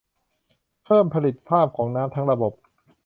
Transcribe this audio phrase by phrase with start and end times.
[0.85, 2.53] เพิ่มผลิตภาพของน้ำ ทั้งระบบ